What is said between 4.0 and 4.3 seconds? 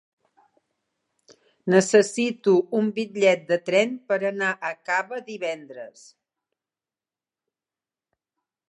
per